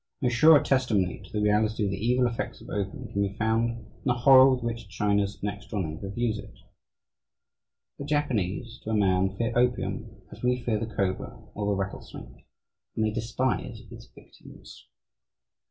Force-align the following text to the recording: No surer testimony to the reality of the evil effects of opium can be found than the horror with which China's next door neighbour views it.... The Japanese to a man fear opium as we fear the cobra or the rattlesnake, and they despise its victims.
No 0.19 0.29
surer 0.29 0.63
testimony 0.63 1.21
to 1.23 1.31
the 1.31 1.43
reality 1.43 1.85
of 1.85 1.91
the 1.91 2.03
evil 2.03 2.25
effects 2.25 2.59
of 2.59 2.71
opium 2.71 3.07
can 3.11 3.21
be 3.21 3.35
found 3.37 3.69
than 3.69 3.85
the 4.05 4.13
horror 4.15 4.49
with 4.49 4.63
which 4.63 4.89
China's 4.89 5.37
next 5.43 5.69
door 5.69 5.83
neighbour 5.83 6.09
views 6.09 6.39
it.... 6.39 6.57
The 7.99 8.05
Japanese 8.05 8.79
to 8.79 8.89
a 8.89 8.95
man 8.95 9.37
fear 9.37 9.55
opium 9.55 10.23
as 10.31 10.41
we 10.41 10.59
fear 10.63 10.79
the 10.79 10.87
cobra 10.91 11.37
or 11.53 11.67
the 11.67 11.75
rattlesnake, 11.75 12.47
and 12.95 13.05
they 13.05 13.11
despise 13.11 13.81
its 13.91 14.07
victims. 14.07 14.87